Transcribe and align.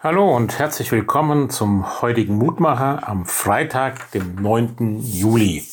Hallo 0.00 0.36
und 0.36 0.60
herzlich 0.60 0.92
willkommen 0.92 1.50
zum 1.50 2.00
heutigen 2.02 2.36
Mutmacher 2.36 3.08
am 3.08 3.26
Freitag, 3.26 4.12
dem 4.12 4.36
9. 4.36 5.00
Juli. 5.00 5.64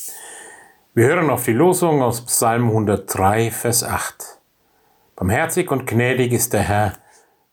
Wir 0.95 1.05
hören 1.05 1.29
auf 1.29 1.43
die 1.43 1.51
Losung 1.51 2.01
aus 2.01 2.25
Psalm 2.25 2.69
103, 2.69 3.51
Vers 3.51 3.83
8. 3.83 4.39
Barmherzig 5.15 5.69
und 5.69 5.85
gnädig 5.85 6.31
ist 6.31 6.53
der 6.53 6.63
Herr, 6.63 6.93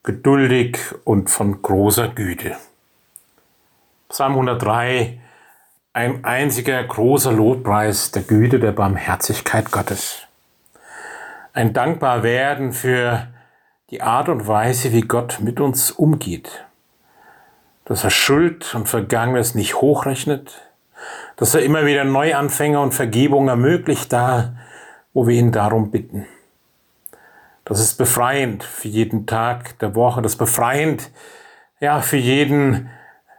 geduldig 0.03 0.79
und 1.05 1.29
von 1.29 1.61
großer 1.61 2.09
Güte. 2.09 2.57
Psalm 4.09 4.33
103, 4.33 5.21
ein 5.93 6.25
einziger 6.25 6.83
großer 6.83 7.33
Lobpreis 7.33 8.13
der 8.13 8.23
Güte, 8.23 8.59
der 8.59 8.73
Barmherzigkeit 8.73 9.71
Gottes. 9.71 10.23
Ein 11.53 11.75
dankbar 11.75 12.23
werden 12.23 12.73
für 12.73 13.29
die 13.93 14.01
Art 14.01 14.31
und 14.31 14.49
Weise, 14.49 14.93
wie 14.93 15.03
Gott 15.03 15.39
mit 15.41 15.61
uns 15.61 15.91
umgeht. 15.91 16.65
Dass 17.85 18.05
er 18.05 18.11
Schuld 18.11 18.75
und 18.75 18.89
Vergangenes 18.89 19.55
nicht 19.55 19.83
hochrechnet, 19.83 20.63
dass 21.37 21.55
er 21.55 21.63
immer 21.63 21.85
wieder 21.85 22.05
Neuanfänger 22.05 22.81
und 22.81 22.95
Vergebung 22.95 23.49
ermöglicht, 23.49 24.13
da 24.13 24.55
wo 25.13 25.27
wir 25.27 25.35
ihn 25.35 25.53
darum 25.53 25.91
bitten. 25.91 26.27
Das 27.67 27.81
ist 27.81 27.97
befreiend 27.99 28.65
für 28.65 28.89
jeden 28.89 29.27
Tag 29.27 29.79
der 29.81 29.95
Woche, 29.95 30.23
das 30.23 30.33
ist 30.33 30.39
befreiend 30.39 31.11
ja, 31.81 32.01
für 32.01 32.17
jeden 32.17 32.89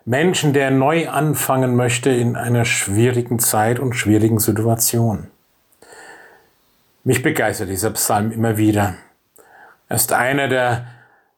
Menschen, 0.06 0.54
der 0.54 0.70
neu 0.70 1.10
anfangen 1.10 1.76
möchte 1.76 2.12
in 2.12 2.36
einer 2.36 2.66
schwierigen 2.66 3.40
Zeit 3.40 3.80
und 3.80 3.94
schwierigen 3.94 4.38
Situation. 4.38 5.32
Mich 7.04 7.24
begeistert 7.24 7.70
dieser 7.70 7.90
Psalm 7.92 8.32
immer 8.32 8.58
wieder. 8.58 8.96
Er 9.90 9.96
ist 9.96 10.14
einer 10.14 10.48
der, 10.48 10.88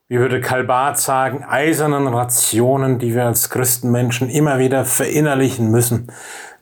wie 0.08 0.20
würde 0.20 0.42
Kalbat 0.42 1.00
sagen, 1.00 1.44
eisernen 1.44 2.08
Rationen, 2.08 3.00
die 3.00 3.16
wir 3.16 3.26
als 3.26 3.50
Christenmenschen 3.50 4.30
immer 4.30 4.60
wieder 4.60 4.86
verinnerlichen 4.86 5.72
müssen. 5.72 6.12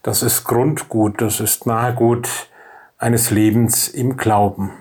Das 0.02 0.24
ist 0.24 0.44
Grundgut, 0.44 1.22
das 1.22 1.40
ist 1.40 1.66
Nahegut 1.66 2.30
eines 2.98 3.32
Lebens 3.32 3.88
im 3.88 4.18
Glauben. 4.18 4.72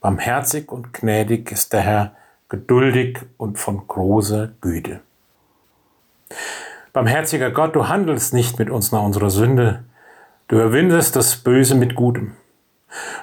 Barmherzig 0.00 0.72
und 0.72 0.92
gnädig 0.92 1.52
ist 1.52 1.72
der 1.72 1.80
Herr, 1.80 2.16
geduldig 2.48 3.18
und 3.36 3.58
von 3.58 3.86
großer 3.86 4.50
Güte. 4.60 5.00
Barmherziger 6.92 7.50
Gott, 7.50 7.74
du 7.74 7.88
handelst 7.88 8.34
nicht 8.34 8.58
mit 8.58 8.68
uns 8.68 8.92
nach 8.92 9.02
unserer 9.02 9.30
Sünde, 9.30 9.84
du 10.48 10.56
überwindest 10.56 11.16
das 11.16 11.36
Böse 11.36 11.74
mit 11.74 11.94
Gutem. 11.94 12.34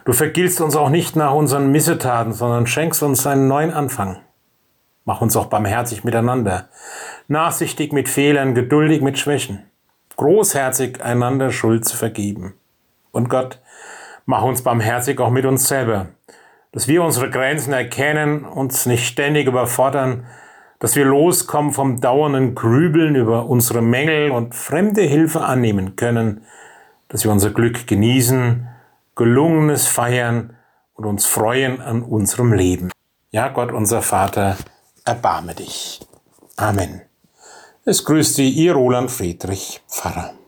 Du 0.05 0.13
vergiltst 0.13 0.61
uns 0.61 0.75
auch 0.75 0.89
nicht 0.89 1.15
nach 1.15 1.33
unseren 1.33 1.71
Missetaten, 1.71 2.33
sondern 2.33 2.67
schenkst 2.67 3.03
uns 3.03 3.25
einen 3.27 3.47
neuen 3.47 3.71
Anfang. 3.71 4.17
Mach 5.05 5.21
uns 5.21 5.35
auch 5.35 5.47
barmherzig 5.47 6.03
miteinander, 6.03 6.69
nachsichtig 7.27 7.93
mit 7.93 8.09
Fehlern, 8.09 8.53
geduldig 8.53 9.01
mit 9.01 9.17
Schwächen, 9.17 9.63
großherzig 10.17 11.03
einander 11.03 11.51
Schuld 11.51 11.85
zu 11.85 11.97
vergeben. 11.97 12.53
Und 13.11 13.29
Gott, 13.29 13.59
mach 14.25 14.43
uns 14.43 14.61
barmherzig 14.61 15.19
auch 15.19 15.31
mit 15.31 15.45
uns 15.45 15.67
selber, 15.67 16.07
dass 16.71 16.87
wir 16.87 17.03
unsere 17.03 17.29
Grenzen 17.29 17.73
erkennen, 17.73 18.45
uns 18.45 18.85
nicht 18.85 19.07
ständig 19.07 19.47
überfordern, 19.47 20.27
dass 20.79 20.95
wir 20.95 21.05
loskommen 21.05 21.71
vom 21.71 21.99
dauernden 21.99 22.55
Grübeln 22.55 23.15
über 23.15 23.47
unsere 23.47 23.81
Mängel 23.81 24.31
und 24.31 24.55
fremde 24.55 25.01
Hilfe 25.01 25.41
annehmen 25.41 25.95
können, 25.95 26.45
dass 27.09 27.23
wir 27.23 27.31
unser 27.31 27.49
Glück 27.49 27.87
genießen, 27.87 28.67
gelungenes 29.19 29.85
feiern 29.85 30.55
und 30.93 31.05
uns 31.05 31.25
freuen 31.25 31.81
an 31.81 32.03
unserem 32.03 32.53
Leben. 32.53 32.89
Ja, 33.31 33.49
Gott, 33.49 33.73
unser 33.73 34.01
Vater, 34.01 34.55
erbarme 35.03 35.55
dich. 35.55 35.99
Amen. 36.55 37.01
Es 37.83 38.05
grüßt 38.05 38.35
Sie, 38.35 38.49
Ihr 38.49 38.75
Roland 38.75 39.11
Friedrich, 39.11 39.81
Pfarrer. 39.89 40.38